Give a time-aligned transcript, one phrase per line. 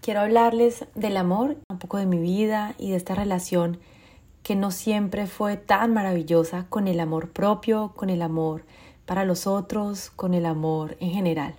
[0.00, 3.78] quiero hablarles del amor, un poco de mi vida y de esta relación
[4.42, 8.64] que no siempre fue tan maravillosa con el amor propio, con el amor
[9.04, 11.54] para los otros, con el amor en general.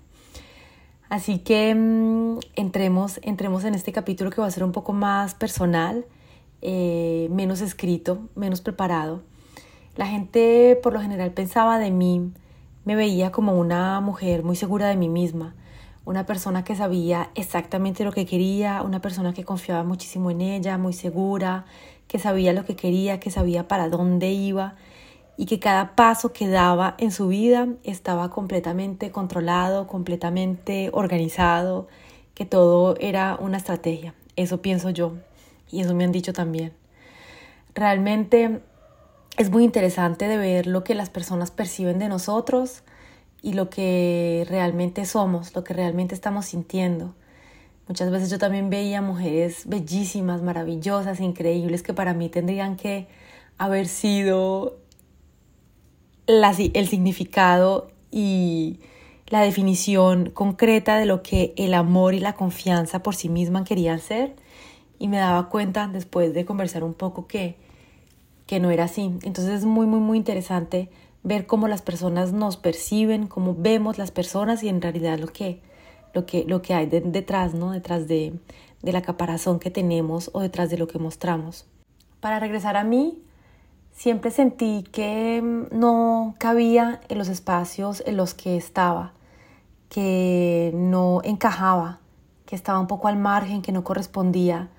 [1.10, 5.36] Así que mm, entremos, entremos en este capítulo que va a ser un poco más
[5.36, 6.06] personal,
[6.62, 9.22] eh, menos escrito, menos preparado.
[9.96, 12.32] La gente por lo general pensaba de mí,
[12.86, 15.54] me veía como una mujer muy segura de mí misma,
[16.12, 20.78] una persona que sabía exactamente lo que quería, una persona que confiaba muchísimo en ella,
[20.78, 21.64] muy segura,
[22.10, 24.76] que sabía lo que quería, que sabía para dónde iba
[25.38, 31.88] y que cada paso que daba en su vida estaba completamente controlado, completamente organizado,
[32.34, 34.14] que todo era una estrategia.
[34.36, 35.14] Eso pienso yo
[35.72, 36.74] y eso me han dicho también.
[37.74, 38.60] Realmente
[39.38, 42.84] es muy interesante de ver lo que las personas perciben de nosotros
[43.42, 47.16] y lo que realmente somos, lo que realmente estamos sintiendo.
[47.88, 53.08] Muchas veces yo también veía mujeres bellísimas, maravillosas, increíbles, que para mí tendrían que
[53.58, 54.78] haber sido
[56.28, 58.80] el significado y
[59.28, 64.00] la definición concreta de lo que el amor y la confianza por sí misma querían
[64.00, 64.36] ser.
[65.00, 67.56] Y me daba cuenta después de conversar un poco que,
[68.46, 69.12] que no era así.
[69.24, 70.90] Entonces es muy, muy, muy interesante
[71.24, 75.62] ver cómo las personas nos perciben, cómo vemos las personas y en realidad lo que
[76.14, 77.72] lo que, lo que hay detrás, ¿no?
[77.72, 78.34] Detrás de,
[78.82, 81.66] de la caparazón que tenemos o detrás de lo que mostramos.
[82.20, 83.22] Para regresar a mí,
[83.92, 89.14] siempre sentí que mm, no cabía en los espacios en los que estaba,
[89.90, 92.00] que no encajaba,
[92.46, 94.70] que estaba un poco al margen, que no correspondía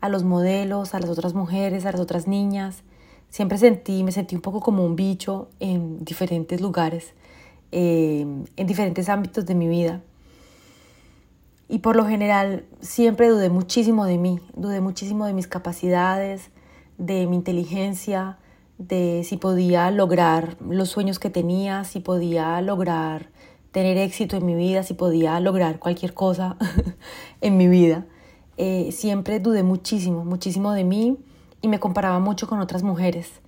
[0.00, 2.82] a los modelos, a las otras mujeres, a las otras niñas.
[3.30, 7.12] Siempre sentí, me sentí un poco como un bicho en diferentes lugares,
[7.72, 10.02] eh, en diferentes ámbitos de mi vida.
[11.68, 16.50] Y por lo general siempre dudé muchísimo de mí, dudé muchísimo de mis capacidades,
[16.96, 18.38] de mi inteligencia,
[18.78, 23.28] de si podía lograr los sueños que tenía, si podía lograr
[23.72, 26.56] tener éxito en mi vida, si podía lograr cualquier cosa
[27.42, 28.06] en mi vida.
[28.56, 31.18] Eh, siempre dudé muchísimo, muchísimo de mí
[31.60, 33.40] y me comparaba mucho con otras mujeres.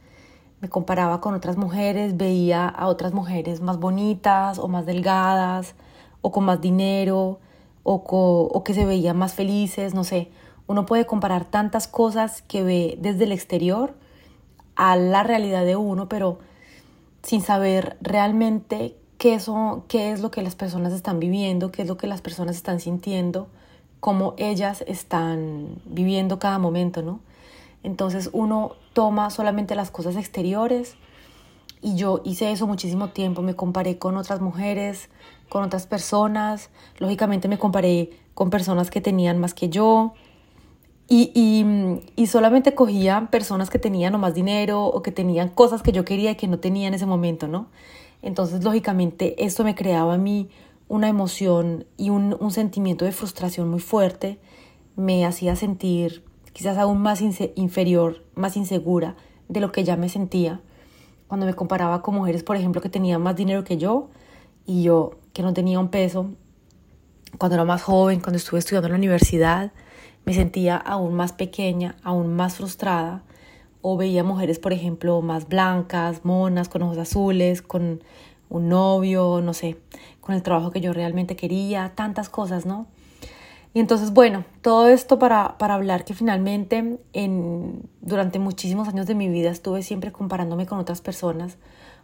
[0.61, 5.75] Me comparaba con otras mujeres, veía a otras mujeres más bonitas o más delgadas
[6.21, 7.41] o con más dinero
[7.83, 10.31] o, que se veían más felices, no sé.
[10.67, 13.95] Uno puede comparar tantas cosas que ve desde el exterior
[14.77, 16.39] a la realidad de uno, pero
[17.23, 19.39] sin saber realmente qué,
[19.89, 22.81] qué es lo que las personas están viviendo, qué es lo que las personas están
[22.81, 23.49] sintiendo,
[23.99, 27.21] cómo ellas están viviendo cada momento, ¿no?
[27.83, 30.97] Entonces uno toma solamente las cosas exteriores.
[31.83, 35.09] Y yo hice eso muchísimo tiempo, me comparé con otras mujeres,
[35.49, 40.13] con otras personas, lógicamente me comparé con personas que tenían más que yo.
[41.09, 45.83] Y, y, y solamente cogía personas que tenían o más dinero o que tenían cosas
[45.83, 47.69] que yo quería y que no tenía en ese momento, ¿no?
[48.23, 50.51] Entonces, lógicamente, esto me creaba a mí
[50.87, 54.39] una emoción y un, un sentimiento de frustración muy fuerte,
[54.97, 56.23] me hacía sentir
[56.53, 59.17] quizás aún más inferior, más insegura
[59.49, 60.61] de lo que ya me sentía
[61.27, 64.09] cuando me comparaba con mujeres, por ejemplo, que tenían más dinero que yo
[64.67, 66.31] y yo que no tenía un peso,
[67.39, 69.73] cuando era más joven, cuando estuve estudiando en la universidad,
[70.25, 73.23] me sentía aún más pequeña, aún más frustrada,
[73.83, 78.03] o veía mujeres, por ejemplo, más blancas, monas, con ojos azules, con
[78.49, 79.79] un novio, no sé,
[80.21, 82.87] con el trabajo que yo realmente quería, tantas cosas, ¿no?
[83.73, 89.15] Y entonces, bueno, todo esto para, para hablar que finalmente en, durante muchísimos años de
[89.15, 91.57] mi vida estuve siempre comparándome con otras personas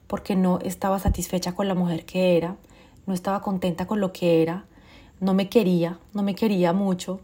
[0.06, 2.56] porque no estaba satisfecha con la mujer que era,
[3.06, 4.64] no estaba contenta con lo que era,
[5.20, 7.20] no me quería, no me quería mucho.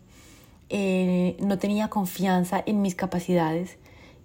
[0.70, 3.78] eh, no tenía confianza en mis capacidades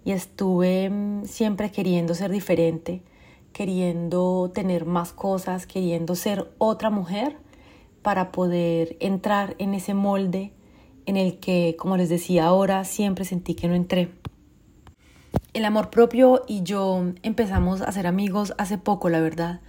[0.04, 3.02] y estuve mm, siempre queriendo ser diferente,
[3.52, 7.36] queriendo tener más cosas, queriendo ser otra mujer
[8.02, 10.52] para poder entrar en ese molde
[11.06, 14.10] en el que, como les decía ahora, siempre sentí que no entré.
[15.54, 19.60] El amor propio y yo empezamos a ser amigos hace poco, la verdad.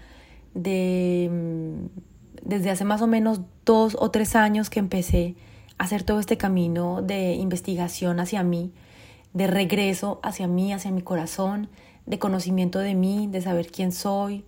[0.54, 2.00] De, mm,
[2.44, 5.36] desde hace más o menos dos o tres años que empecé
[5.78, 8.74] a hacer todo este camino de investigación hacia mí,
[9.34, 11.70] de regreso hacia mí, hacia mi corazón,
[12.06, 14.44] de conocimiento de mí, de saber quién soy,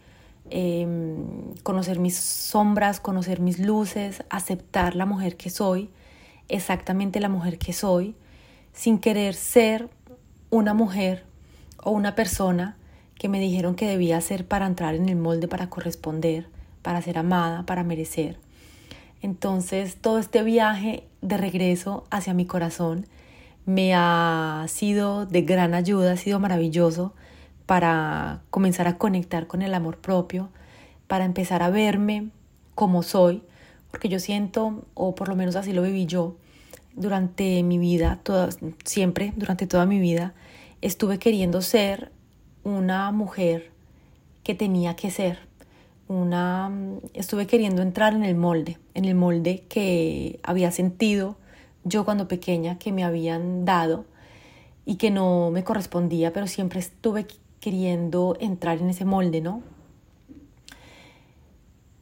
[0.51, 5.89] em, conocer mis sombras, conocer mis luces, aceptar la mujer que soy,
[6.49, 8.15] exactamente la mujer que soy,
[8.73, 9.89] sin querer ser
[10.49, 11.23] una mujer
[11.81, 12.77] o una persona
[13.15, 16.47] que me dijeron que debía ser para entrar en el molde, para corresponder,
[16.81, 18.37] para ser amada, para merecer.
[19.21, 23.05] Entonces todo este viaje de regreso hacia mi corazón
[23.65, 27.13] me ha sido de gran ayuda, ha sido maravilloso
[27.71, 30.49] para comenzar a conectar con el amor propio,
[31.07, 32.27] para empezar a verme
[32.75, 33.43] como soy,
[33.89, 36.35] porque yo siento, o por lo menos así lo viví yo,
[36.97, 38.19] durante mi vida,
[38.83, 40.33] siempre, durante toda mi vida,
[40.81, 42.11] estuve queriendo ser
[42.65, 43.71] una mujer
[44.43, 45.39] que tenía que ser,
[46.09, 46.69] una,
[47.13, 51.37] estuve queriendo entrar en el molde, en el molde que había sentido
[51.85, 54.03] yo cuando pequeña que me habían dado
[54.85, 57.27] y que no me correspondía, pero siempre estuve
[57.61, 59.61] queriendo entrar en ese molde, ¿no?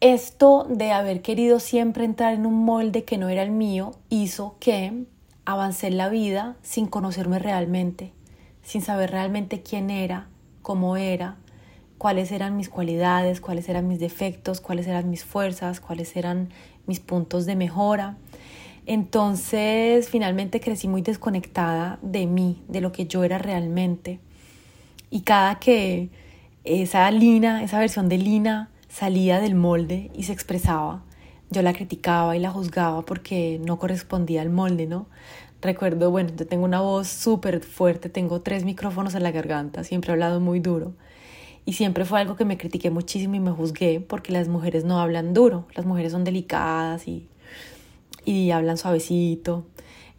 [0.01, 4.55] Esto de haber querido siempre entrar en un molde que no era el mío hizo
[4.59, 5.03] que
[5.43, 8.13] avancé en la vida sin conocerme realmente,
[8.63, 10.29] sin saber realmente quién era,
[10.61, 11.35] cómo era,
[11.97, 16.49] cuáles eran mis cualidades, cuáles eran mis defectos, cuáles eran mis fuerzas, cuáles eran
[16.87, 18.15] mis puntos de mejora.
[18.85, 24.21] Entonces finalmente crecí muy desconectada de mí, de lo que yo era realmente.
[25.09, 26.09] Y cada que
[26.63, 31.03] esa Lina, esa versión de Lina, salía del molde y se expresaba,
[31.49, 35.07] yo la criticaba y la juzgaba porque no correspondía al molde, ¿no?
[35.61, 40.11] Recuerdo, bueno, yo tengo una voz súper fuerte, tengo tres micrófonos en la garganta, siempre
[40.11, 40.93] he hablado muy duro.
[41.65, 44.99] Y siempre fue algo que me critiqué muchísimo y me juzgué porque las mujeres no
[44.99, 47.27] hablan duro, las mujeres son delicadas y,
[48.25, 49.65] y hablan suavecito.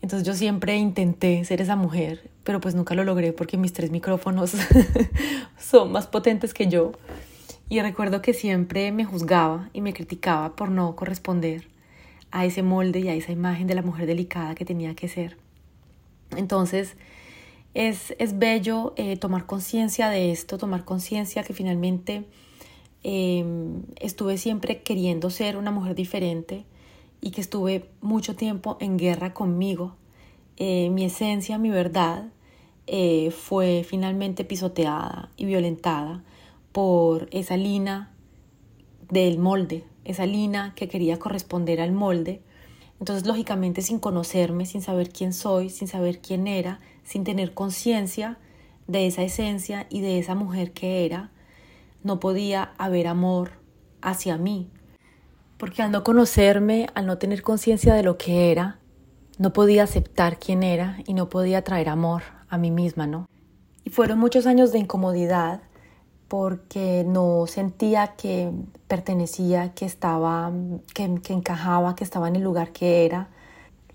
[0.03, 3.91] Entonces yo siempre intenté ser esa mujer, pero pues nunca lo logré porque mis tres
[3.91, 4.55] micrófonos
[5.59, 6.93] son más potentes que yo.
[7.69, 11.69] Y recuerdo que siempre me juzgaba y me criticaba por no corresponder
[12.33, 15.37] a ese molde y a esa imagen de la mujer delicada que tenía que ser.
[16.37, 16.97] Entonces,
[17.75, 22.25] es, es bello eh, tomar conciencia de esto, tomar conciencia que finalmente
[23.03, 26.65] em, estuve siempre queriendo ser una mujer diferente
[27.21, 29.97] y que estuve mucho tiempo en guerra conmigo.
[30.63, 32.27] Eh, mi esencia, mi verdad,
[32.87, 36.23] eh, fue finalmente pisoteada y violentada
[36.71, 38.13] por esa lina
[39.09, 42.43] del molde, esa lina que quería corresponder al molde.
[42.99, 48.37] Entonces, lógicamente, sin conocerme, sin saber quién soy, sin saber quién era, sin tener conciencia
[48.87, 51.31] de esa esencia y de esa mujer que era,
[52.05, 53.53] no podía haber amor
[54.03, 54.69] hacia mí.
[55.57, 58.80] Porque al no conocerme, al no tener conciencia de lo que era,
[59.41, 63.27] no podía aceptar quién era y no podía traer amor a mí misma, ¿no?
[63.85, 65.63] Y fueron muchos años de incomodidad
[66.29, 68.53] porque no sentía que
[68.87, 70.53] pertenecía, que estaba,
[70.93, 73.29] que, encajaba, que estaba en el lugar que era,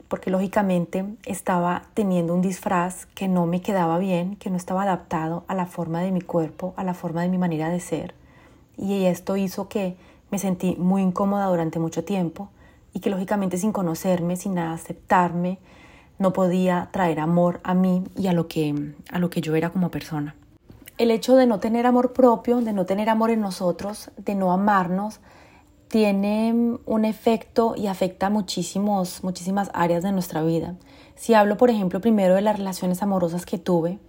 [0.08, 5.46] porque lógicamente estaba teniendo un disfraz que no me quedaba bien, que no estaba adaptado
[5.48, 8.16] a la forma de mi cuerpo, a la forma de mi manera de ser.
[8.78, 9.96] Y esto hizo que
[10.32, 12.50] me sentí muy incómoda durante mucho tiempo
[12.96, 15.60] y que lógicamente sin conocerme, sin aceptarme,
[16.18, 19.70] no podía traer amor a mí y a lo que, a lo que yo era
[19.70, 20.34] como persona
[20.98, 24.52] el hecho de no tener amor propio, de no tener amor en nosotros, de no
[24.52, 25.20] amarnos,
[25.88, 30.76] tiene un efecto y afecta muchísimos, muchísimas áreas de nuestra vida.
[31.16, 34.00] Si hablo, por ejemplo, primero de las relaciones amorosas que tuve,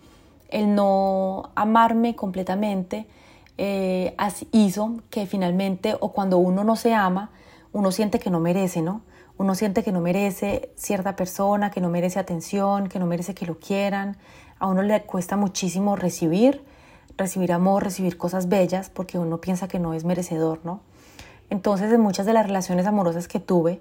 [0.49, 3.07] el no amarme completamente
[3.59, 4.16] eh,
[4.52, 7.31] hizo que finalmente, o cuando uno no se ama,
[7.76, 9.02] uno siente que no merece, ¿no?
[9.37, 13.45] Uno siente que no merece cierta persona, que no merece atención, que no merece que
[13.45, 14.16] lo quieran.
[14.59, 16.62] A uno le cuesta muchísimo recibir
[17.16, 20.80] recibir amor, recibir cosas bellas, porque uno piensa que no es merecedor, ¿no?
[21.49, 23.80] Entonces, en muchas de las relaciones amorosas que tuve,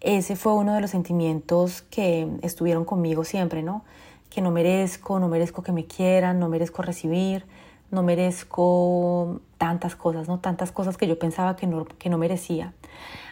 [0.00, 3.84] ese fue uno de los sentimientos que estuvieron conmigo siempre, ¿no?
[4.30, 7.46] Que no merezco, no merezco que me quieran, no merezco recibir,
[7.90, 10.38] no merezco tantas cosas, ¿no?
[10.38, 12.72] Tantas cosas que yo pensaba que no, que no merecía.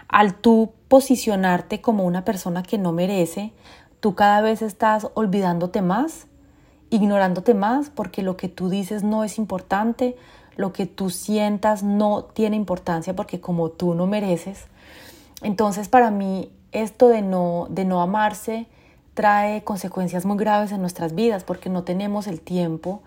[0.09, 3.53] Al tú posicionarte como una persona que no merece,
[4.01, 6.27] tú cada vez estás olvidándote más,
[6.91, 10.17] ignorándote más, porque lo que tú dices no es importante,
[10.57, 14.67] lo que tú sientas no tiene importancia, porque como tú no mereces.
[15.43, 18.67] Entonces para mí esto de no, de no amarse
[19.15, 23.03] trae consecuencias muy graves en nuestras vidas, porque no tenemos el tiempo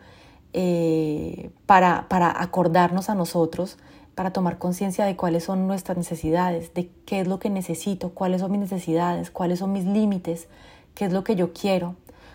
[0.60, 3.78] eh, para, para acordarnos a nosotros
[4.16, 8.42] para tomar conciencia de cuáles son nuestras necesidades, de qué es lo que necesito, cuáles
[8.42, 10.48] son mis necesidades, cuáles son mis límites,
[10.96, 11.94] qué es lo que yo quiero,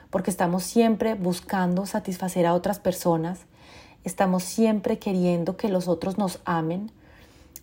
[0.09, 3.41] porque estamos siempre buscando satisfacer a otras personas,
[4.05, 6.93] estamos siempre queriendo que los otros nos amen,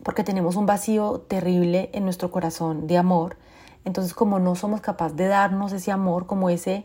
[0.03, 3.37] porque tenemos un vacío terrible en nuestro corazón de amor.
[3.85, 6.83] Entonces, como no somos capaces de darnos ese amor, como ese,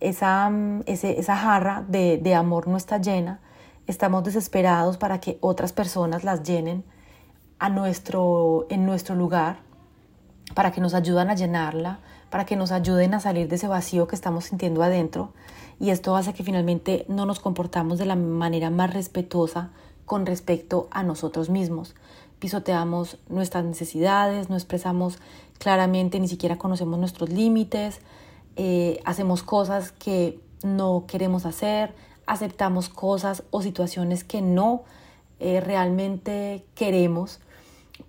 [0.00, 0.50] esa,
[0.86, 3.40] esa jarra de, de amor no está llena,
[3.86, 6.84] estamos desesperados para que otras personas las llenen
[7.58, 9.58] a nuestro, en nuestro lugar,
[10.54, 12.00] para que nos ayuden a llenarla,
[12.30, 15.32] para que nos ayuden a salir de ese vacío que estamos sintiendo adentro.
[15.78, 19.70] Y esto hace que finalmente no nos comportamos de la manera más respetuosa
[20.04, 21.94] con respecto a nosotros mismos.
[22.38, 25.18] Pisoteamos nuestras necesidades, no expresamos
[25.58, 28.00] claramente, ni siquiera conocemos nuestros límites,
[28.56, 31.94] eh, hacemos cosas que no queremos hacer,
[32.26, 34.82] aceptamos cosas o situaciones que no
[35.38, 37.40] eh, realmente queremos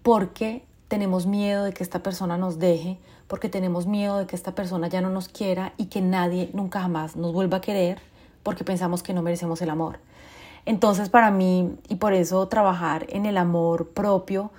[0.01, 4.55] porque tenemos miedo de que esta persona nos deje, porque tenemos miedo de que esta
[4.55, 7.99] persona ya no nos quiera y que nadie nunca jamás nos vuelva a querer
[8.43, 9.99] porque pensamos que no merecemos el amor.
[10.65, 14.51] Entonces para mí, y por eso trabajar en el amor propio,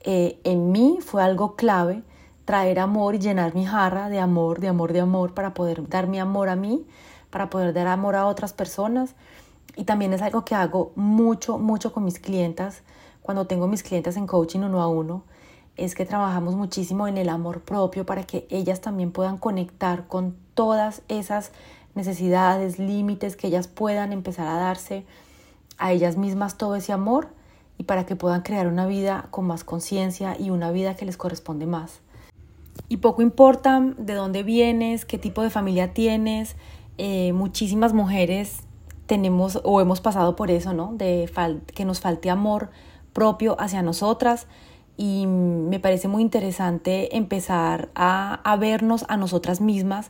[0.00, 2.02] eh, en mí fue algo clave,
[2.46, 6.06] traer amor y llenar mi jarra de amor, de amor, de amor, para poder dar
[6.06, 6.86] mi amor a mí
[7.36, 9.14] para poder dar amor a otras personas.
[9.76, 12.82] Y también es algo que hago mucho, mucho con mis clientas.
[13.20, 15.24] Cuando tengo mis clientes en coaching uno a uno,
[15.76, 20.34] es que trabajamos muchísimo en el amor propio para que ellas también puedan conectar con
[20.54, 21.52] todas esas
[21.94, 25.04] necesidades, límites, que ellas puedan empezar a darse
[25.76, 27.28] a ellas mismas todo ese amor
[27.76, 31.18] y para que puedan crear una vida con más conciencia y una vida que les
[31.18, 32.00] corresponde más.
[32.88, 36.56] Y poco importa de dónde vienes, qué tipo de familia tienes,
[36.98, 38.60] eh, muchísimas mujeres
[39.06, 40.92] tenemos o hemos pasado por eso, ¿no?
[40.94, 41.30] De
[41.74, 42.70] que nos falte amor
[43.12, 44.46] propio hacia nosotras
[44.96, 50.08] y me parece muy interesante empezar a, vernos a nosotras mismas,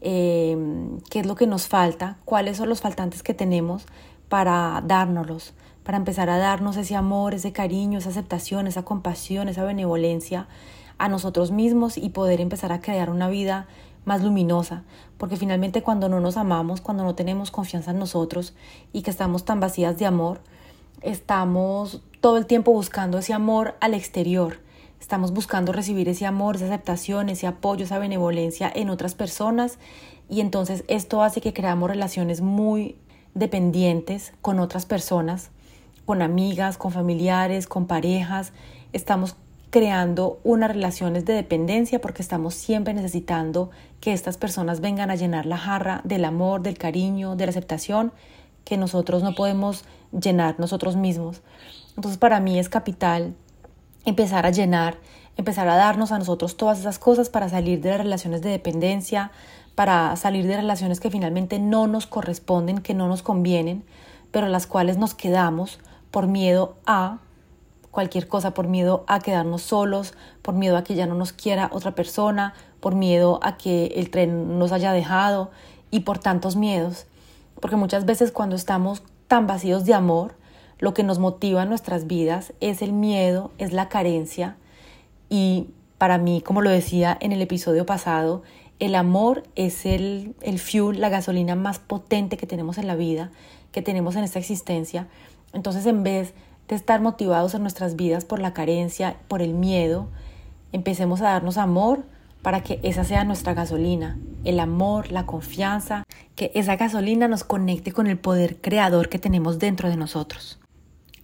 [0.00, 3.86] em, qué es lo que nos falta, cuáles son los faltantes que tenemos
[4.28, 9.64] para dárnoslos, para empezar a darnos ese amor, ese cariño, esa aceptación, esa compasión, esa
[9.64, 10.46] benevolencia
[10.98, 13.66] a nosotros mismos y poder empezar a crear una vida
[14.04, 14.84] más luminosa,
[15.18, 18.54] porque finalmente cuando no nos amamos, cuando no tenemos confianza en nosotros
[18.92, 20.40] y que estamos tan vacías de amor,
[21.02, 24.60] estamos todo el tiempo buscando ese amor al exterior,
[25.00, 29.78] estamos buscando recibir ese amor, esa aceptación, ese apoyo, esa benevolencia en otras personas.
[30.28, 32.96] Y entonces esto hace que creamos relaciones muy
[33.34, 35.50] dependientes con otras personas,
[36.04, 38.52] con amigas, con familiares, con parejas,
[38.92, 39.36] estamos
[39.70, 43.70] creando unas relaciones de dependencia porque estamos siempre necesitando
[44.00, 48.12] que estas personas vengan a llenar la jarra del amor, del cariño, de la aceptación
[48.64, 51.42] que nosotros no podemos llenar nosotros mismos.
[51.96, 53.34] Entonces para mí es capital
[54.04, 54.96] empezar a llenar,
[55.36, 59.30] empezar a darnos a nosotros todas esas cosas para salir de las relaciones de dependencia,
[59.74, 63.84] para salir de relaciones que finalmente no nos corresponden, que no nos convienen,
[64.30, 65.78] pero las cuales nos quedamos
[66.10, 67.18] por miedo a
[67.90, 71.70] cualquier cosa, por miedo a quedarnos solos, por miedo a que ya no nos quiera
[71.72, 75.50] otra persona, por miedo a que el tren nos haya dejado
[75.90, 77.06] y por tantos miedos.
[77.60, 80.34] Porque muchas veces cuando estamos tan vacíos de amor,
[80.78, 84.56] lo que nos motiva en nuestras vidas es el miedo, es la carencia
[85.28, 85.68] y
[85.98, 88.42] para mí, como lo decía en el episodio pasado,
[88.78, 93.32] el amor es el, el fuel, la gasolina más potente que tenemos en la vida,
[93.72, 95.08] que tenemos en esta existencia.
[95.52, 96.34] Entonces, en vez
[96.68, 100.08] de estar motivados en nuestras vidas por la carencia, por el miedo,
[100.72, 102.04] empecemos a darnos amor
[102.42, 106.04] para que esa sea nuestra gasolina, el amor, la confianza,
[106.36, 110.60] que esa gasolina nos conecte con el poder creador que tenemos dentro de nosotros.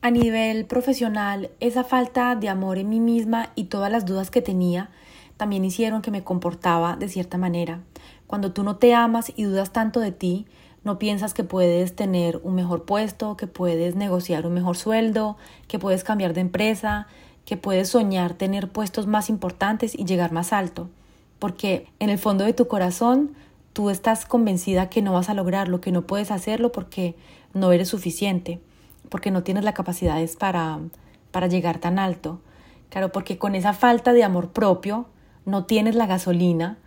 [0.00, 4.42] A nivel profesional, esa falta de amor en mí misma y todas las dudas que
[4.42, 4.90] tenía
[5.36, 7.80] también hicieron que me comportaba de cierta manera.
[8.26, 10.46] Cuando tú no te amas y dudas tanto de ti,
[10.84, 15.36] no piensas que puedes tener un mejor puesto, que puedes negociar un mejor sueldo,
[15.66, 17.06] que puedes cambiar de empresa,
[17.46, 20.90] que puedes soñar tener puestos más importantes y llegar más alto.
[21.38, 23.34] Porque en el fondo de tu corazón
[23.72, 27.16] tú estás convencida que no vas a lograrlo, que no puedes hacerlo porque
[27.54, 28.60] no eres suficiente,
[29.08, 30.80] porque no tienes las capacidades para,
[31.30, 32.40] para llegar tan alto.
[32.90, 35.06] Claro, porque con esa falta de amor propio
[35.46, 36.78] no tienes la gasolina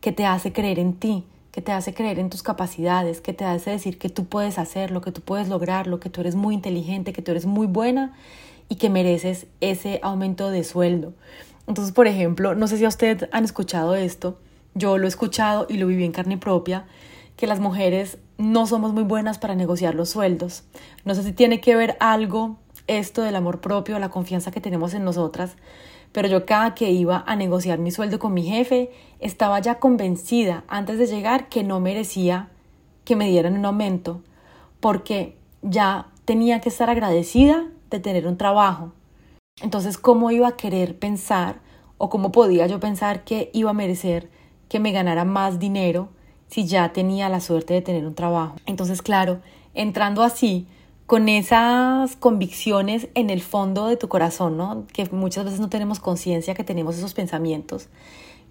[0.00, 1.24] que te hace creer en ti,
[1.56, 5.00] que te hace creer en tus capacidades, que te hace decir que tú puedes hacerlo,
[5.00, 8.12] que tú puedes lograrlo, que tú eres muy inteligente, que tú eres muy buena
[8.68, 11.14] y que mereces ese aumento de sueldo.
[11.66, 14.38] Entonces, por ejemplo, no sé si a ustedes han escuchado esto,
[14.74, 16.84] yo lo he escuchado y lo viví en carne propia,
[17.36, 20.64] que las mujeres no somos muy buenas para negociar los sueldos.
[21.06, 24.92] No sé si tiene que ver algo esto del amor propio, la confianza que tenemos
[24.92, 25.56] en nosotras,
[26.16, 30.64] pero yo cada que iba a negociar mi sueldo con mi jefe, estaba ya convencida
[30.66, 32.48] antes de llegar que no merecía
[33.04, 34.22] que me dieran un aumento,
[34.80, 38.92] porque ya tenía que estar agradecida de tener un trabajo.
[39.60, 41.56] Entonces, ¿cómo iba a querer pensar
[41.98, 44.30] o cómo podía yo pensar que iba a merecer
[44.70, 46.08] que me ganara más dinero
[46.48, 48.56] si ya tenía la suerte de tener un trabajo?
[48.64, 49.40] Entonces, claro,
[49.74, 50.66] entrando así,
[51.06, 54.86] con esas convicciones en el fondo de tu corazón, ¿no?
[54.92, 57.88] Que muchas veces no tenemos conciencia que tenemos esos pensamientos.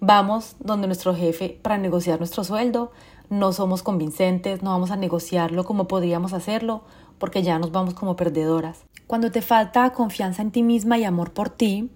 [0.00, 2.92] Vamos donde nuestro jefe para negociar nuestro sueldo,
[3.28, 6.82] no somos convincentes, no vamos a negociarlo como podríamos hacerlo,
[7.18, 8.84] porque ya nos vamos como perdedoras.
[9.06, 11.90] Cuando te falta confianza en ti misma y amor por ti,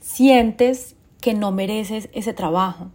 [0.00, 2.88] sientes que no mereces ese trabajo.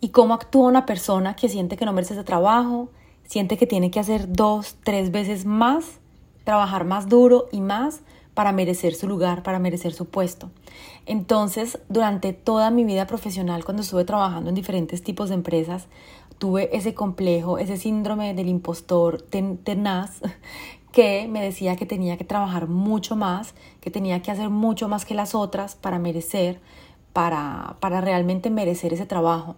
[0.00, 2.90] ¿Y cómo actúa una persona que siente que no merece ese trabajo?
[3.24, 6.00] Siente que tiene que hacer dos, tres veces más,
[6.46, 10.50] trabajar más duro y más para merecer su lugar, para merecer su puesto.
[11.04, 15.88] Entonces, durante toda mi vida profesional, cuando estuve trabajando en diferentes tipos de empresas,
[16.38, 20.20] tuve ese complejo, ese síndrome del impostor tenaz
[20.92, 25.04] que me decía que tenía que trabajar mucho más, que tenía que hacer mucho más
[25.04, 26.60] que las otras para merecer,
[27.12, 29.56] para, para realmente merecer ese trabajo.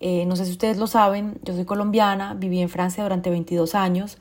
[0.00, 3.74] Eh, no sé si ustedes lo saben, yo soy colombiana, viví en Francia durante 22
[3.74, 4.16] años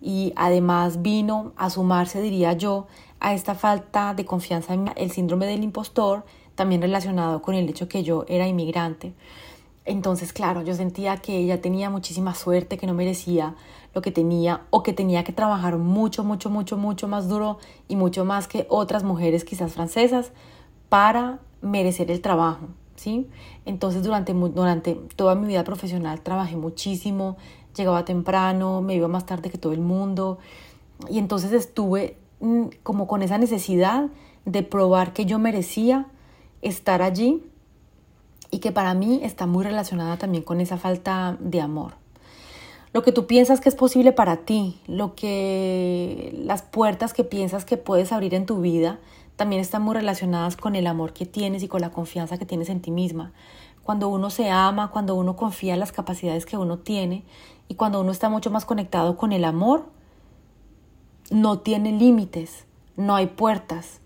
[0.00, 2.86] y además vino a sumarse, diría yo,
[3.20, 6.24] a esta falta de confianza en el síndrome del impostor,
[6.54, 9.14] también relacionado con el hecho que yo era inmigrante.
[9.84, 13.54] Entonces, claro, yo sentía que ella tenía muchísima suerte, que no merecía
[13.94, 17.96] lo que tenía o que tenía que trabajar mucho, mucho, mucho, mucho más duro y
[17.96, 20.32] mucho más que otras mujeres quizás francesas
[20.88, 22.66] para merecer el trabajo,
[22.96, 23.28] ¿sí?
[23.64, 27.36] Entonces, durante, durante toda mi vida profesional trabajé muchísimo,
[27.76, 30.38] llegaba temprano, me iba más tarde que todo el mundo
[31.08, 34.08] y entonces estuve mm, como con esa necesidad
[34.44, 36.06] de probar que yo merecía
[36.62, 37.42] estar allí
[38.50, 41.94] y que para mí está muy relacionada también con esa falta de amor.
[42.92, 47.64] Lo que tú piensas que es posible para ti, lo que las puertas que piensas
[47.64, 49.00] que puedes abrir en tu vida,
[49.36, 52.70] también están muy relacionadas con el amor que tienes y con la confianza que tienes
[52.70, 53.32] en ti misma.
[53.82, 57.24] Cuando uno se ama, cuando uno confía en las capacidades que uno tiene
[57.68, 59.84] y cuando uno está mucho más conectado con el amor,
[61.30, 62.64] no tiene límites,
[62.96, 64.00] no hay puertas.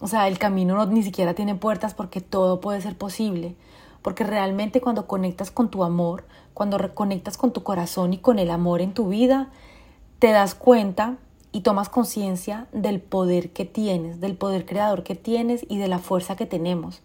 [0.00, 3.56] O sea, el camino no, ni siquiera tiene puertas porque todo puede ser posible
[4.04, 8.50] porque realmente cuando conectas con tu amor, cuando reconectas con tu corazón y con el
[8.50, 9.48] amor en tu vida,
[10.18, 11.16] te das cuenta
[11.52, 16.00] y tomas conciencia del poder que tienes, del poder creador que tienes y de la
[16.00, 17.00] fuerza que tenemos.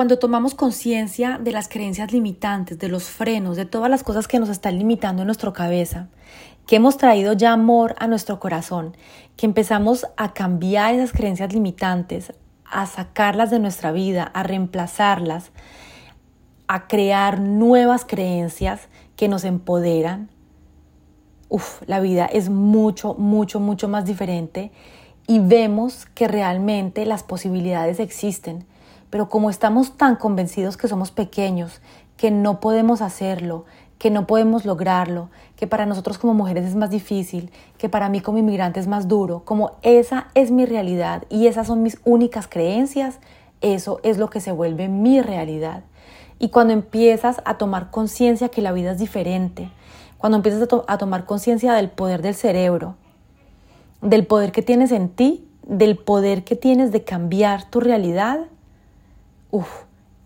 [0.00, 4.38] Cuando tomamos conciencia de las creencias limitantes, de los frenos, de todas las cosas que
[4.38, 6.08] nos están limitando en nuestra cabeza,
[6.66, 8.96] que hemos traído ya amor a nuestro corazón,
[9.36, 12.32] que empezamos a cambiar esas creencias limitantes,
[12.64, 15.50] a sacarlas de nuestra vida, a reemplazarlas,
[16.66, 20.30] a crear nuevas creencias que nos empoderan,
[21.50, 24.72] uf, la vida es mucho, mucho, mucho más diferente
[25.26, 28.64] y vemos que realmente las posibilidades existen.
[29.10, 31.80] Pero como estamos tan convencidos que somos pequeños,
[32.16, 33.64] que no podemos hacerlo,
[33.98, 38.20] que no podemos lograrlo, que para nosotros como mujeres es más difícil, que para mí
[38.20, 42.48] como inmigrante es más duro, como esa es mi realidad y esas son mis únicas
[42.48, 43.18] creencias,
[43.60, 45.82] eso es lo que se vuelve mi realidad.
[46.38, 49.70] Y cuando empiezas a tomar conciencia que la vida es diferente,
[50.16, 52.96] cuando empiezas a, tomar conciencia del poder del cerebro,
[54.00, 58.40] del poder que tienes en ti, del poder que tienes de cambiar tu realidad,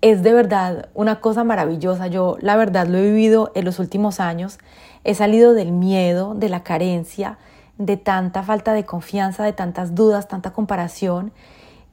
[0.00, 2.06] es de verdad una cosa maravillosa.
[2.08, 4.58] Yo la verdad lo he vivido en los últimos años.
[5.02, 7.38] He salido del miedo, de la carencia,
[7.78, 11.32] de tanta falta de confianza, de tantas dudas, tanta comparación.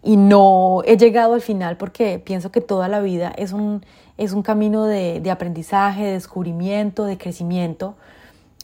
[0.03, 3.83] Y no he llegado al final porque pienso que toda la vida es un,
[4.17, 7.95] es un camino de, aprendizaje, de descubrimiento, de crecimiento,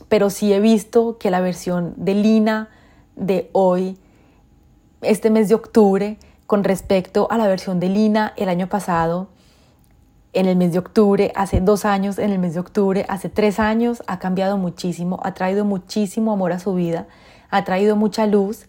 [0.09, 2.69] pero sí he visto que la versión de Lina
[3.15, 3.97] de hoy,
[5.01, 9.27] este mes de octubre, con respecto a la versión de Lina el año pasado,
[10.33, 13.59] en el mes de octubre, hace dos años, en el mes de octubre, hace tres
[13.59, 17.07] años, ha cambiado muchísimo, ha traído muchísimo amor a su vida,
[17.49, 18.67] ha traído mucha luz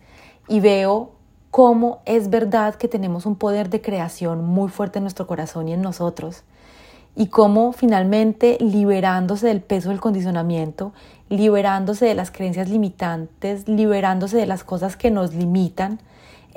[0.48, 1.12] y veo
[1.50, 5.72] cómo es verdad que tenemos un poder de creación muy fuerte en nuestro corazón y
[5.72, 6.44] en nosotros
[7.18, 10.92] y cómo finalmente liberándose del peso del condicionamiento,
[11.28, 15.98] liberándose de las creencias limitantes, liberándose de las cosas que nos limitan,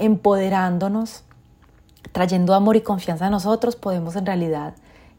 [0.02, 1.24] empoderándonos,
[2.12, 4.74] trayendo amor y confianza a nosotros, podemos en realidad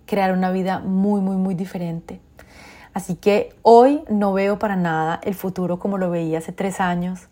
[0.06, 2.20] crear una vida muy, muy, muy diferente.
[2.92, 7.28] Así que hoy no veo para nada el futuro como lo veía hace tres años,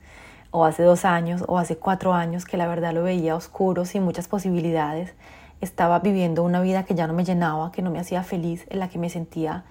[0.52, 4.04] o hace dos años, o hace cuatro años, que la verdad lo veía oscuro, sin
[4.04, 5.12] muchas posibilidades.
[5.60, 8.78] Estaba viviendo una vida que ya no me llenaba, que no me hacía feliz, en
[8.78, 9.64] la que me sentía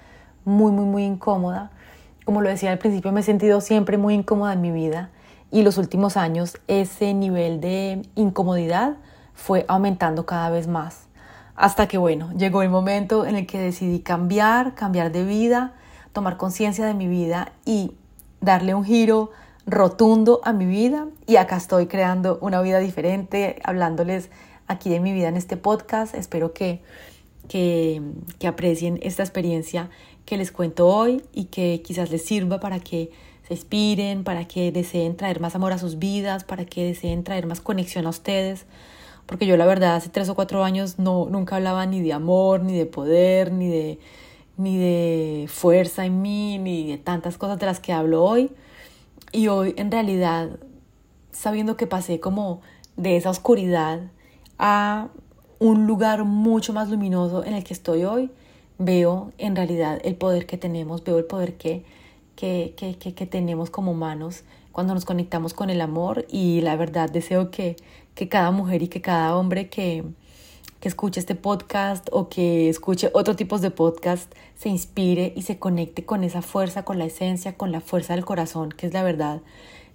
[0.43, 1.71] muy, muy, muy incómoda.
[2.25, 5.09] Como lo decía al principio, me he sentido siempre muy incómoda en mi vida
[5.51, 8.97] y los últimos años ese nivel de incomodidad
[9.33, 11.07] fue aumentando cada vez más.
[11.55, 15.73] Hasta que, bueno, llegó el momento en el que decidí cambiar, cambiar de vida,
[16.13, 17.91] tomar conciencia de mi vida y
[18.41, 19.31] darle un giro
[19.65, 21.07] rotundo a mi vida.
[21.27, 24.29] Y acá estoy creando una vida diferente, hablándoles
[24.67, 26.15] aquí de mi vida en este podcast.
[26.15, 26.81] Espero que,
[27.47, 28.01] que,
[28.37, 29.89] que aprecien esta experiencia
[30.25, 33.11] que les cuento hoy y que quizás les sirva para que
[34.23, 38.05] para que deseen traer más amor a sus vidas, para que deseen traer más conexión
[38.05, 38.65] a ustedes.
[39.25, 42.61] Porque yo la verdad hace tres o cuatro años no, nunca hablaba ni de amor,
[42.61, 43.99] ni de poder, ni de,
[44.57, 48.51] ni de fuerza en mí, ni de tantas cosas de las que hablo hoy.
[49.31, 50.49] Y hoy en realidad,
[51.31, 52.61] sabiendo que pasé como
[52.97, 53.99] de esa oscuridad
[54.57, 55.09] a
[55.59, 58.31] un lugar mucho más luminoso en el que estoy hoy,
[58.79, 61.83] veo en realidad el poder que tenemos, veo el poder que,
[62.39, 67.09] que, que, que, tenemos como humanos cuando nos conectamos con el amor y la verdad
[67.09, 67.75] deseo que,
[68.15, 70.05] que cada mujer y que cada hombre que,
[70.79, 75.59] que escuche este podcast o que escuche otro tipo de podcast se inspire y se
[75.59, 79.03] conecte con esa fuerza, con la esencia, con la fuerza del corazón, que es la
[79.03, 79.41] verdad,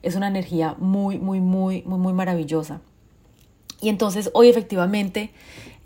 [0.03, 2.83] es una energía muy, muy, muy, muy, muy maravillosa.
[3.81, 5.31] Y entonces hoy efectivamente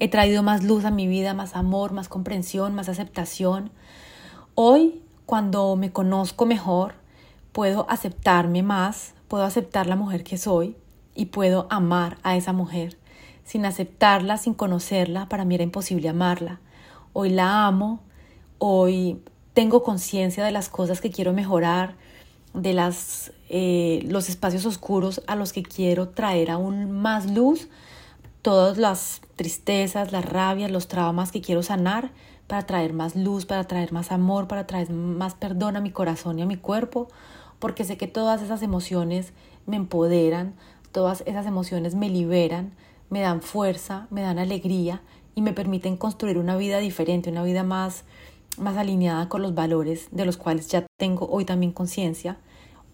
[0.00, 3.70] He traído más luz a mi vida, más amor, más comprensión, más aceptación.
[4.54, 6.94] Hoy, cuando me conozco mejor,
[7.52, 10.74] puedo aceptarme más, puedo aceptar la mujer que soy
[11.14, 12.96] y puedo amar a esa mujer.
[13.44, 16.60] Sin aceptarla, sin conocerla, para mí era imposible amarla.
[17.12, 18.00] Hoy la amo,
[18.56, 19.20] hoy
[19.52, 21.96] tengo conciencia de las cosas que quiero mejorar,
[22.54, 27.68] de las, eh, los espacios oscuros a los que quiero traer aún más luz
[28.40, 32.12] todas las tristezas, las rabias, los traumas que quiero sanar
[32.48, 36.40] para traer más luz, para traer más amor, para traer más perdón a mi corazón
[36.40, 37.06] y a mi cuerpo,
[37.61, 39.32] porque sé que todas esas emociones
[39.66, 40.54] me empoderan,
[40.90, 42.72] todas esas emociones me liberan,
[43.11, 45.02] me dan fuerza, me dan alegría
[45.37, 48.04] y me permiten construir una vida diferente, una vida más
[48.58, 52.38] más alineada con los valores de los cuales ya tengo hoy también conciencia.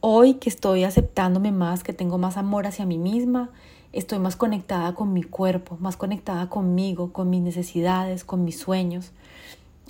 [0.01, 3.51] Hoy que estoy aceptándome más, que tengo más amor hacia mí misma,
[3.93, 9.13] estoy más conectada con mi cuerpo, más conectada conmigo, con mis necesidades, con mis sueños.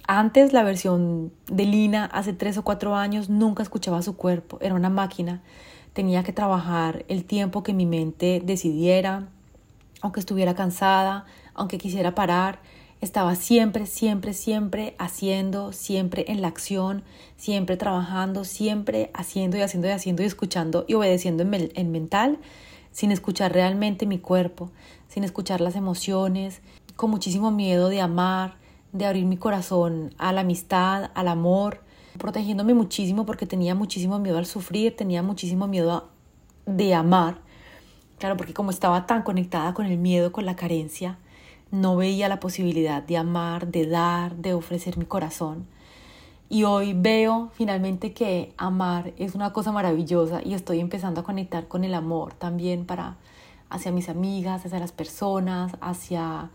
[0.07, 4.75] Antes la versión de Lina, hace tres o cuatro años, nunca escuchaba su cuerpo, era
[4.75, 5.41] una máquina.
[5.95, 9.29] Tenía que trabajar el tiempo que mi mente decidiera,
[10.03, 12.61] aunque estuviera cansada, aunque quisiera parar,
[13.01, 17.03] estaba siempre, siempre, siempre haciendo, siempre en la acción,
[17.37, 22.39] siempre trabajando, siempre haciendo y haciendo y haciendo y escuchando y obedeciendo en, en mental
[22.93, 24.71] sin escuchar realmente mi cuerpo,
[25.09, 26.61] sin escuchar las emociones,
[26.95, 28.57] con muchísimo miedo de amar,
[28.95, 31.81] de abrir mi corazón a la amistad, al amor,
[32.17, 36.09] protegiéndome muchísimo porque tenía muchísimo miedo al sufrir, tenía muchísimo miedo
[36.65, 37.39] de amar.
[38.19, 41.19] Claro, porque como estaba tan conectada con el miedo, con la carencia,
[41.73, 45.67] no veía la posibilidad de amar, de dar, de ofrecer mi corazón.
[46.49, 51.67] Y hoy veo finalmente que amar es una cosa maravillosa y estoy empezando a conectar
[51.67, 53.17] con el amor también para
[53.71, 56.51] hacia mis amigas, hacia las personas, hacia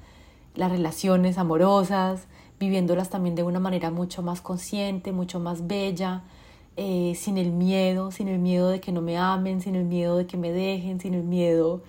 [0.59, 2.27] las relaciones amorosas,
[2.59, 6.23] viviéndolas también de una manera mucho más consciente, mucho más bella,
[6.77, 10.17] eh, sin el miedo, sin el miedo de que no me amen, sin el miedo
[10.17, 11.81] de que me dejen, sin el miedo,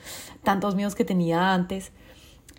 [0.43, 1.93] tantos miedos que tenía antes.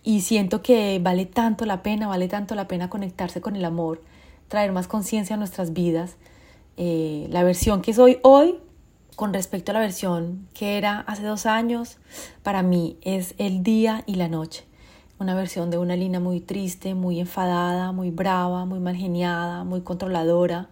[0.04, 4.02] Y siento que vale tanto la pena, vale tanto la pena conectarse con el amor
[4.52, 6.18] traer más conciencia a nuestras vidas.
[6.76, 8.60] Eh, la versión que soy hoy
[9.16, 11.98] con respecto a la versión que era hace dos años,
[12.44, 14.66] para mí es el día y la noche.
[15.22, 19.82] Una versión de una Lina muy triste, muy enfadada, muy brava, muy mal geniada, muy
[19.82, 20.70] controladora,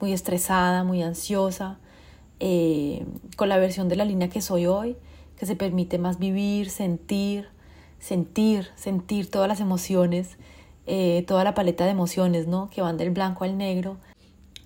[0.00, 1.76] muy estresada, muy ansiosa.
[2.40, 3.04] Eh,
[3.36, 4.96] con la versión de la Lina que soy hoy,
[5.36, 7.50] que se permite más vivir, sentir,
[7.98, 10.38] sentir, sentir todas las emociones
[10.86, 12.70] eh, toda la paleta de emociones, ¿no?
[12.70, 13.98] Que van del blanco al negro.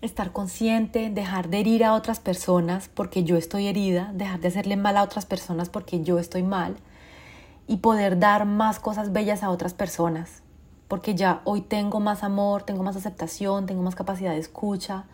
[0.03, 4.77] Estar consciente, dejar de herir a otras personas porque yo estoy herida, dejar de hacerle
[4.77, 6.77] mal a otras personas porque yo estoy mal
[7.67, 10.43] y poder dar más cosas bellas a otras personas.
[10.89, 15.05] porque ya hoy tengo más amor, tengo más aceptación, tengo más capacidad de escucha,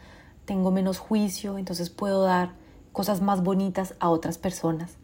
[0.45, 2.51] tengo menos juicio, entonces puedo dar
[2.93, 4.97] cosas más bonitas a otras personas.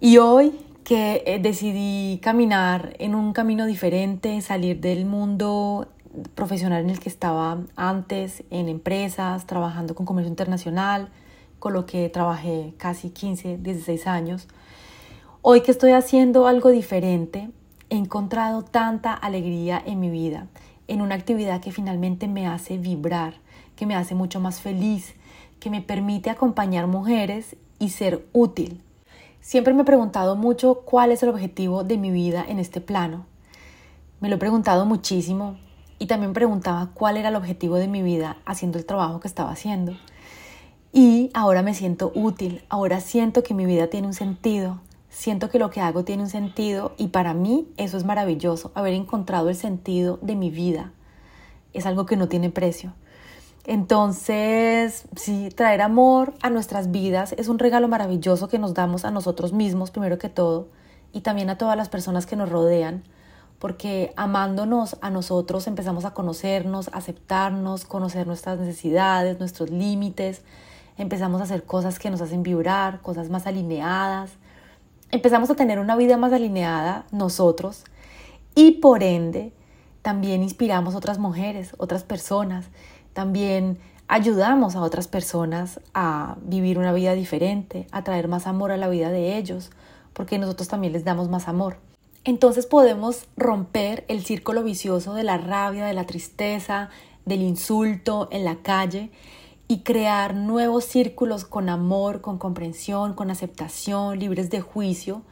[0.00, 0.52] Y hoy
[0.84, 5.88] que eh, decidí caminar en un camino diferente, salir del mundo
[6.34, 11.08] profesional en el que estaba antes, en empresas, trabajando con comercio internacional,
[11.58, 14.46] con lo que trabajé casi 15, 16 años.
[15.46, 17.50] Hoy que estoy haciendo algo diferente,
[17.90, 20.46] he encontrado tanta alegría en mi vida,
[20.88, 23.34] en una actividad que finalmente me hace vibrar,
[23.76, 25.12] que me hace mucho más feliz,
[25.60, 28.80] que me permite acompañar mujeres y ser útil.
[29.42, 33.26] Siempre me he preguntado mucho cuál es el objetivo de mi vida en este plano.
[34.22, 35.58] Me lo he preguntado muchísimo
[35.98, 39.50] y también preguntaba cuál era el objetivo de mi vida haciendo el trabajo que estaba
[39.50, 39.94] haciendo.
[40.90, 44.80] Y ahora me siento útil, ahora siento que mi vida tiene un sentido,
[45.14, 48.94] siento que lo que hago tiene un sentido y para mí eso es maravilloso, haber
[48.94, 50.92] encontrado el sentido de mi vida.
[51.72, 52.92] Es algo que no tiene precio.
[53.64, 59.10] Entonces, sí, traer amor a nuestras vidas es un regalo maravilloso que nos damos a
[59.10, 60.68] nosotros mismos, primero que todo,
[61.12, 63.04] y también a todas las personas que nos rodean,
[63.60, 70.42] porque amándonos a nosotros empezamos a conocernos, aceptarnos, conocer nuestras necesidades, nuestros límites,
[70.98, 74.30] empezamos a hacer cosas que nos hacen vibrar, cosas más alineadas,
[75.14, 77.84] empezamos a tener una vida más alineada nosotros
[78.56, 79.52] y por ende
[80.02, 82.66] también inspiramos otras mujeres, otras personas,
[83.12, 88.76] también ayudamos a otras personas a vivir una vida diferente, a traer más amor a
[88.76, 89.70] la vida de ellos,
[90.14, 91.76] porque nosotros también les damos más amor.
[92.24, 96.90] Entonces podemos romper el círculo vicioso de la rabia, de la tristeza,
[97.24, 99.12] del insulto en la calle
[99.66, 105.22] y crear nuevos círculos con amor, con comprensión, con aceptación, libres de juicio,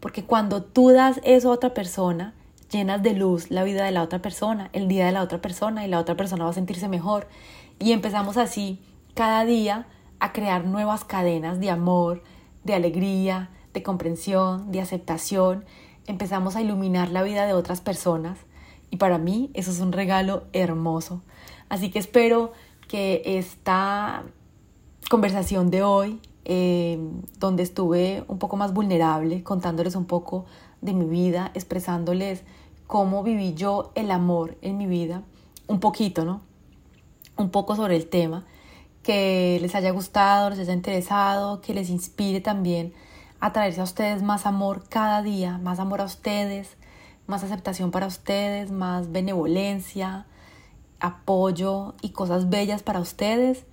[0.00, 2.34] porque cuando tú das eso a otra persona,
[2.70, 5.84] llenas de luz la vida de la otra persona, el día de la otra persona
[5.84, 7.28] y la otra persona va a sentirse mejor.
[7.78, 8.80] Y empezamos así
[9.14, 9.86] cada día
[10.20, 12.22] a crear nuevas cadenas de amor,
[12.64, 15.64] de alegría, de comprensión, de aceptación.
[16.06, 18.38] Empezamos a iluminar la vida de otras personas
[18.90, 21.22] y para mí eso es un regalo hermoso.
[21.68, 22.52] Así que espero
[22.88, 24.24] que esta
[25.08, 26.98] conversación de hoy, eh,
[27.38, 30.46] donde estuve un poco más vulnerable, contándoles un poco
[30.80, 32.42] de mi vida, expresándoles
[32.86, 35.22] cómo viví yo el amor en mi vida,
[35.66, 36.40] un poquito, ¿no?
[37.36, 38.46] Un poco sobre el tema,
[39.02, 42.94] que les haya gustado, les haya interesado, que les inspire también
[43.40, 46.76] a traerse a ustedes más amor cada día, más amor a ustedes,
[47.26, 50.26] más aceptación para ustedes, más benevolencia,
[51.00, 53.64] apoyo y cosas bellas para ustedes.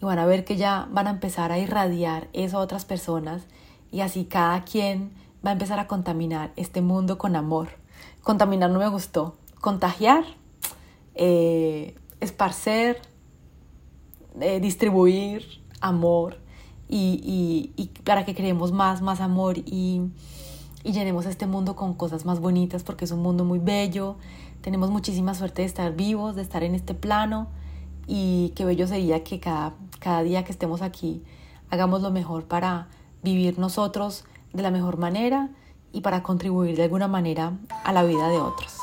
[0.00, 3.42] Y van a ver que ya van a empezar a irradiar eso a otras personas
[3.90, 5.12] y así cada quien
[5.44, 7.68] va a empezar a contaminar este mundo con amor.
[8.22, 9.36] Contaminar no me gustó.
[9.60, 10.24] Contagiar,
[11.14, 13.00] eh, esparcer,
[14.40, 16.38] eh, distribuir amor
[16.88, 17.72] y,
[18.04, 20.02] para que creemos más, más amor y,
[20.82, 24.16] y llenemos este mundo con cosas más bonitas porque es un mundo muy bello.
[24.64, 27.48] Tenemos muchísima suerte de estar vivos, de estar en este plano
[28.06, 31.22] y qué bello sería que cada, cada día que estemos aquí
[31.68, 32.88] hagamos lo mejor para
[33.22, 34.24] vivir nosotros
[34.54, 35.50] de la mejor manera
[35.92, 37.52] y para contribuir de alguna manera
[37.84, 38.78] a la vida de otros.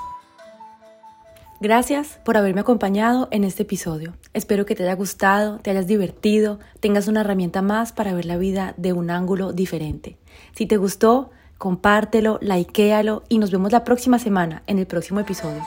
[1.59, 4.13] Gracias por haberme acompañado en este episodio.
[4.35, 8.37] Espero que te haya gustado, te hayas divertido, tengas una herramienta más para ver la
[8.37, 10.19] vida de un ángulo diferente.
[10.51, 15.61] Si te gustó, compártelo, likealo y nos vemos la próxima semana en el próximo episodio.